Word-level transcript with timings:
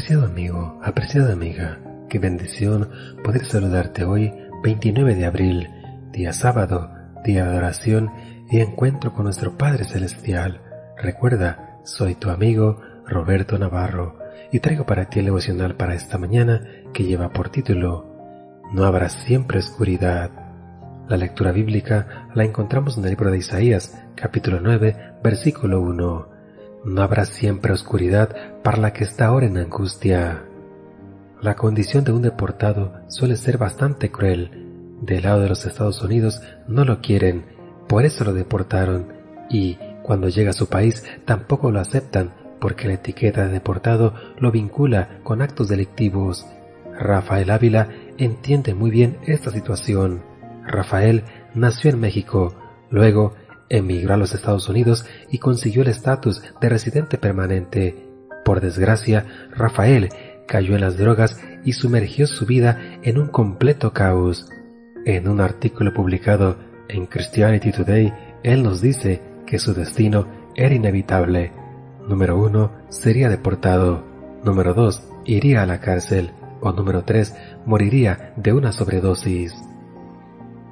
Apreciado 0.00 0.24
amigo, 0.24 0.80
apreciada 0.82 1.32
amiga, 1.34 1.78
qué 2.08 2.18
bendición 2.18 2.88
poder 3.22 3.44
saludarte 3.44 4.04
hoy, 4.04 4.32
29 4.62 5.14
de 5.14 5.26
abril, 5.26 5.68
día 6.10 6.32
sábado, 6.32 6.90
día 7.22 7.44
de 7.44 7.58
oración 7.58 8.10
y 8.50 8.60
encuentro 8.60 9.12
con 9.12 9.24
nuestro 9.24 9.58
Padre 9.58 9.84
Celestial. 9.84 10.62
Recuerda, 10.96 11.80
soy 11.84 12.14
tu 12.14 12.30
amigo 12.30 12.80
Roberto 13.06 13.58
Navarro 13.58 14.18
y 14.50 14.60
traigo 14.60 14.86
para 14.86 15.10
ti 15.10 15.18
el 15.18 15.26
devocional 15.26 15.76
para 15.76 15.94
esta 15.94 16.16
mañana 16.16 16.66
que 16.94 17.04
lleva 17.04 17.28
por 17.34 17.50
título 17.50 18.56
No 18.72 18.84
habrá 18.84 19.10
siempre 19.10 19.58
oscuridad. 19.58 20.30
La 21.10 21.18
lectura 21.18 21.52
bíblica 21.52 22.30
la 22.34 22.44
encontramos 22.44 22.96
en 22.96 23.04
el 23.04 23.10
libro 23.10 23.30
de 23.30 23.36
Isaías, 23.36 24.02
capítulo 24.14 24.60
9, 24.62 24.96
versículo 25.22 25.82
1. 25.82 26.39
No 26.84 27.02
habrá 27.02 27.26
siempre 27.26 27.72
oscuridad 27.72 28.34
para 28.62 28.78
la 28.78 28.92
que 28.92 29.04
está 29.04 29.26
ahora 29.26 29.46
en 29.46 29.58
angustia. 29.58 30.44
La 31.42 31.56
condición 31.56 32.04
de 32.04 32.12
un 32.12 32.22
deportado 32.22 32.92
suele 33.08 33.36
ser 33.36 33.58
bastante 33.58 34.10
cruel. 34.10 34.98
Del 35.02 35.24
lado 35.24 35.40
de 35.40 35.48
los 35.48 35.64
Estados 35.66 36.02
Unidos 36.02 36.42
no 36.68 36.84
lo 36.84 37.00
quieren, 37.00 37.44
por 37.88 38.04
eso 38.04 38.24
lo 38.24 38.32
deportaron, 38.32 39.12
y 39.48 39.78
cuando 40.02 40.28
llega 40.28 40.50
a 40.50 40.54
su 40.54 40.68
país 40.68 41.04
tampoco 41.24 41.70
lo 41.70 41.80
aceptan 41.80 42.34
porque 42.60 42.86
la 42.86 42.94
etiqueta 42.94 43.46
de 43.46 43.52
deportado 43.52 44.14
lo 44.38 44.52
vincula 44.52 45.20
con 45.22 45.42
actos 45.42 45.68
delictivos. 45.68 46.46
Rafael 46.98 47.50
Ávila 47.50 47.88
entiende 48.18 48.74
muy 48.74 48.90
bien 48.90 49.18
esta 49.26 49.50
situación. 49.50 50.22
Rafael 50.66 51.24
nació 51.54 51.90
en 51.90 52.00
México, 52.00 52.54
luego 52.90 53.34
emigró 53.70 54.14
a 54.14 54.18
los 54.18 54.34
Estados 54.34 54.68
Unidos 54.68 55.06
y 55.30 55.38
consiguió 55.38 55.82
el 55.82 55.88
estatus 55.88 56.42
de 56.60 56.68
residente 56.68 57.16
permanente. 57.16 58.06
Por 58.44 58.60
desgracia, 58.60 59.26
Rafael 59.52 60.10
cayó 60.46 60.74
en 60.74 60.80
las 60.82 60.98
drogas 60.98 61.40
y 61.64 61.72
sumergió 61.72 62.26
su 62.26 62.44
vida 62.44 62.98
en 63.02 63.18
un 63.18 63.28
completo 63.28 63.92
caos. 63.92 64.50
En 65.06 65.28
un 65.28 65.40
artículo 65.40 65.94
publicado 65.94 66.58
en 66.88 67.06
Christianity 67.06 67.72
Today, 67.72 68.12
él 68.42 68.62
nos 68.62 68.80
dice 68.80 69.22
que 69.46 69.58
su 69.58 69.72
destino 69.72 70.26
era 70.56 70.74
inevitable. 70.74 71.52
Número 72.06 72.36
uno, 72.38 72.72
sería 72.88 73.28
deportado. 73.28 74.04
Número 74.44 74.74
dos, 74.74 75.08
iría 75.24 75.62
a 75.62 75.66
la 75.66 75.80
cárcel. 75.80 76.32
O 76.60 76.72
número 76.72 77.04
tres, 77.04 77.34
moriría 77.64 78.34
de 78.36 78.52
una 78.52 78.72
sobredosis. 78.72 79.54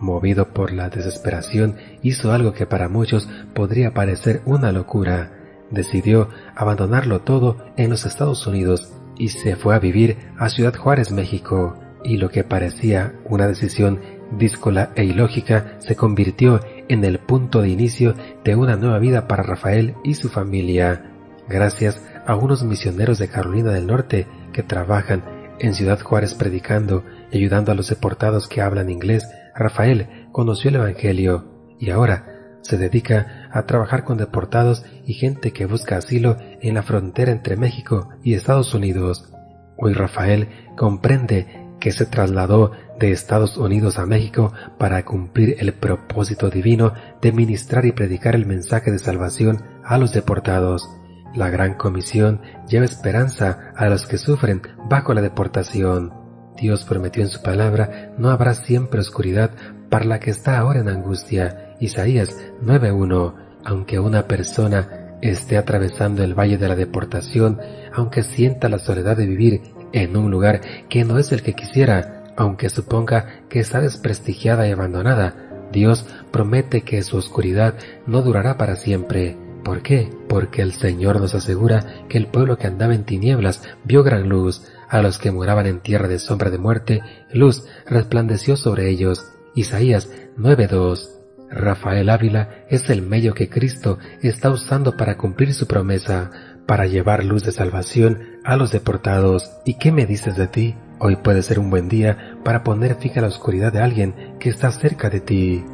Movido 0.00 0.48
por 0.52 0.72
la 0.72 0.88
desesperación, 0.90 1.76
hizo 2.02 2.32
algo 2.32 2.52
que 2.52 2.66
para 2.66 2.88
muchos 2.88 3.28
podría 3.54 3.94
parecer 3.94 4.42
una 4.44 4.72
locura. 4.72 5.32
Decidió 5.70 6.28
abandonarlo 6.54 7.20
todo 7.20 7.56
en 7.76 7.90
los 7.90 8.04
Estados 8.04 8.46
Unidos 8.46 8.92
y 9.16 9.30
se 9.30 9.56
fue 9.56 9.74
a 9.74 9.78
vivir 9.78 10.18
a 10.38 10.48
Ciudad 10.48 10.76
Juárez, 10.76 11.10
México. 11.10 11.78
Y 12.04 12.18
lo 12.18 12.30
que 12.30 12.44
parecía 12.44 13.14
una 13.24 13.48
decisión 13.48 14.00
díscola 14.38 14.92
e 14.94 15.04
ilógica 15.04 15.76
se 15.78 15.96
convirtió 15.96 16.60
en 16.88 17.04
el 17.04 17.18
punto 17.18 17.62
de 17.62 17.70
inicio 17.70 18.14
de 18.44 18.54
una 18.54 18.76
nueva 18.76 18.98
vida 18.98 19.26
para 19.26 19.42
Rafael 19.42 19.94
y 20.04 20.14
su 20.14 20.28
familia. 20.28 21.12
Gracias 21.48 22.02
a 22.26 22.36
unos 22.36 22.62
misioneros 22.64 23.18
de 23.18 23.28
Carolina 23.28 23.72
del 23.72 23.86
Norte 23.86 24.26
que 24.52 24.62
trabajan 24.62 25.24
en 25.58 25.74
Ciudad 25.74 26.00
Juárez 26.00 26.34
predicando 26.34 27.04
y 27.30 27.38
ayudando 27.38 27.72
a 27.72 27.74
los 27.74 27.88
deportados 27.88 28.48
que 28.48 28.60
hablan 28.60 28.90
inglés, 28.90 29.26
Rafael 29.56 30.28
conoció 30.32 30.70
el 30.70 30.76
Evangelio 30.76 31.76
y 31.78 31.90
ahora 31.90 32.58
se 32.62 32.76
dedica 32.76 33.48
a 33.52 33.64
trabajar 33.64 34.04
con 34.04 34.18
deportados 34.18 34.84
y 35.06 35.14
gente 35.14 35.52
que 35.52 35.66
busca 35.66 35.96
asilo 35.96 36.36
en 36.60 36.74
la 36.74 36.82
frontera 36.82 37.32
entre 37.32 37.56
México 37.56 38.08
y 38.22 38.34
Estados 38.34 38.74
Unidos. 38.74 39.32
Hoy 39.78 39.92
Rafael 39.92 40.48
comprende 40.76 41.46
que 41.80 41.92
se 41.92 42.06
trasladó 42.06 42.72
de 42.98 43.12
Estados 43.12 43.56
Unidos 43.56 43.98
a 43.98 44.06
México 44.06 44.52
para 44.78 45.04
cumplir 45.04 45.56
el 45.58 45.72
propósito 45.74 46.50
divino 46.50 46.94
de 47.20 47.32
ministrar 47.32 47.84
y 47.86 47.92
predicar 47.92 48.34
el 48.34 48.46
mensaje 48.46 48.90
de 48.90 48.98
salvación 48.98 49.62
a 49.84 49.98
los 49.98 50.12
deportados. 50.12 50.88
La 51.34 51.50
gran 51.50 51.74
comisión 51.74 52.40
lleva 52.68 52.86
esperanza 52.86 53.72
a 53.76 53.86
los 53.88 54.06
que 54.06 54.18
sufren 54.18 54.62
bajo 54.88 55.14
la 55.14 55.20
deportación. 55.20 56.25
Dios 56.56 56.84
prometió 56.84 57.22
en 57.22 57.28
su 57.28 57.42
palabra, 57.42 58.12
no 58.18 58.30
habrá 58.30 58.54
siempre 58.54 59.00
oscuridad 59.00 59.50
para 59.90 60.04
la 60.04 60.20
que 60.20 60.30
está 60.30 60.58
ahora 60.58 60.80
en 60.80 60.88
angustia. 60.88 61.74
Isaías 61.80 62.36
9.1. 62.62 63.34
Aunque 63.64 63.98
una 63.98 64.26
persona 64.26 65.18
esté 65.20 65.56
atravesando 65.56 66.22
el 66.22 66.34
valle 66.34 66.58
de 66.58 66.68
la 66.68 66.76
deportación, 66.76 67.60
aunque 67.92 68.22
sienta 68.22 68.68
la 68.68 68.78
soledad 68.78 69.16
de 69.16 69.26
vivir 69.26 69.62
en 69.92 70.16
un 70.16 70.30
lugar 70.30 70.60
que 70.88 71.04
no 71.04 71.18
es 71.18 71.32
el 71.32 71.42
que 71.42 71.54
quisiera, 71.54 72.24
aunque 72.36 72.68
suponga 72.68 73.42
que 73.48 73.60
está 73.60 73.80
desprestigiada 73.80 74.68
y 74.68 74.72
abandonada, 74.72 75.34
Dios 75.72 76.06
promete 76.30 76.82
que 76.82 77.02
su 77.02 77.16
oscuridad 77.16 77.74
no 78.06 78.22
durará 78.22 78.56
para 78.56 78.76
siempre. 78.76 79.36
¿Por 79.64 79.82
qué? 79.82 80.10
Porque 80.28 80.62
el 80.62 80.72
Señor 80.72 81.20
nos 81.20 81.34
asegura 81.34 82.04
que 82.08 82.18
el 82.18 82.28
pueblo 82.28 82.56
que 82.56 82.68
andaba 82.68 82.94
en 82.94 83.04
tinieblas 83.04 83.62
vio 83.84 84.04
gran 84.04 84.28
luz, 84.28 84.62
a 84.88 85.02
los 85.02 85.18
que 85.18 85.30
moraban 85.30 85.66
en 85.66 85.80
tierra 85.80 86.08
de 86.08 86.18
sombra 86.18 86.50
de 86.50 86.58
muerte, 86.58 87.02
luz 87.32 87.64
resplandeció 87.86 88.56
sobre 88.56 88.88
ellos. 88.88 89.24
Isaías 89.54 90.10
9.2. 90.36 91.16
Rafael 91.48 92.10
Ávila 92.10 92.64
es 92.68 92.90
el 92.90 93.02
medio 93.02 93.34
que 93.34 93.48
Cristo 93.48 93.98
está 94.22 94.50
usando 94.50 94.96
para 94.96 95.16
cumplir 95.16 95.54
su 95.54 95.66
promesa, 95.66 96.30
para 96.66 96.86
llevar 96.86 97.24
luz 97.24 97.44
de 97.44 97.52
salvación 97.52 98.20
a 98.44 98.56
los 98.56 98.72
deportados. 98.72 99.50
¿Y 99.64 99.74
qué 99.74 99.92
me 99.92 100.06
dices 100.06 100.36
de 100.36 100.48
ti? 100.48 100.76
Hoy 100.98 101.16
puede 101.16 101.42
ser 101.42 101.58
un 101.58 101.70
buen 101.70 101.88
día 101.88 102.38
para 102.44 102.64
poner 102.64 102.96
fija 102.96 103.20
la 103.20 103.28
oscuridad 103.28 103.72
de 103.72 103.80
alguien 103.80 104.36
que 104.40 104.48
está 104.48 104.70
cerca 104.72 105.10
de 105.10 105.20
ti. 105.20 105.64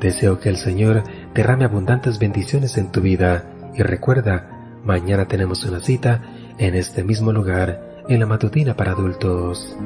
Deseo 0.00 0.38
que 0.38 0.50
el 0.50 0.56
Señor 0.56 1.04
derrame 1.34 1.64
abundantes 1.64 2.18
bendiciones 2.18 2.76
en 2.76 2.92
tu 2.92 3.00
vida 3.00 3.50
y 3.74 3.82
recuerda, 3.82 4.50
mañana 4.84 5.26
tenemos 5.26 5.64
una 5.64 5.80
cita 5.80 6.22
en 6.58 6.74
este 6.74 7.04
mismo 7.04 7.32
lugar 7.32 7.85
en 8.08 8.20
la 8.20 8.26
matutina 8.26 8.74
para 8.74 8.92
adultos. 8.92 9.76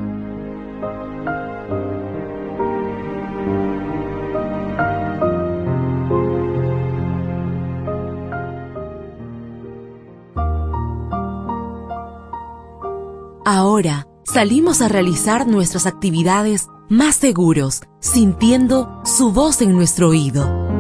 Ahora 13.45 14.07
salimos 14.25 14.81
a 14.81 14.89
realizar 14.89 15.47
nuestras 15.47 15.87
actividades 15.87 16.69
más 16.89 17.17
seguros, 17.17 17.83
sintiendo 17.99 19.01
su 19.05 19.33
voz 19.33 19.61
en 19.61 19.73
nuestro 19.73 20.11
oído. 20.11 20.71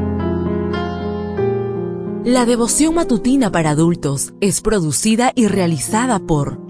La 2.24 2.46
devoción 2.46 2.94
matutina 2.94 3.50
para 3.50 3.70
adultos 3.70 4.34
es 4.40 4.60
producida 4.60 5.32
y 5.34 5.48
realizada 5.48 6.20
por 6.20 6.69